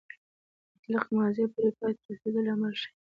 مطلق 0.71 1.05
ماضي 1.17 1.45
پوره 1.53 1.71
پای 1.77 1.93
ته 1.97 2.03
رسېدلی 2.09 2.49
عمل 2.55 2.73
ښيي. 2.81 2.89